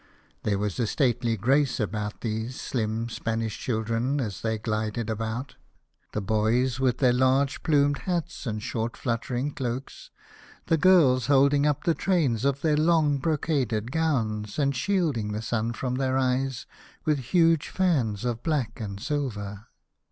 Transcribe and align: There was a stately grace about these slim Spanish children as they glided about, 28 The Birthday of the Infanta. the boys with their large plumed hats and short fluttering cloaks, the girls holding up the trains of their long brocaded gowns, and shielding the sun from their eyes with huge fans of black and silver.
There 0.41 0.57
was 0.57 0.79
a 0.79 0.87
stately 0.87 1.37
grace 1.37 1.79
about 1.79 2.21
these 2.21 2.59
slim 2.59 3.07
Spanish 3.07 3.59
children 3.59 4.19
as 4.19 4.41
they 4.41 4.57
glided 4.57 5.11
about, 5.11 5.49
28 6.13 6.13
The 6.13 6.21
Birthday 6.21 6.31
of 6.31 6.37
the 6.39 6.41
Infanta. 6.41 6.57
the 6.57 6.63
boys 6.63 6.79
with 6.79 6.97
their 6.97 7.13
large 7.13 7.61
plumed 7.61 7.97
hats 7.99 8.47
and 8.47 8.63
short 8.63 8.97
fluttering 8.97 9.51
cloaks, 9.53 10.09
the 10.65 10.77
girls 10.77 11.27
holding 11.27 11.67
up 11.67 11.83
the 11.83 11.93
trains 11.93 12.45
of 12.45 12.61
their 12.61 12.77
long 12.77 13.19
brocaded 13.19 13.91
gowns, 13.91 14.57
and 14.57 14.75
shielding 14.75 15.33
the 15.33 15.41
sun 15.43 15.71
from 15.71 15.93
their 15.93 16.17
eyes 16.17 16.65
with 17.05 17.19
huge 17.19 17.69
fans 17.69 18.25
of 18.25 18.41
black 18.41 18.79
and 18.81 18.99
silver. 18.99 19.67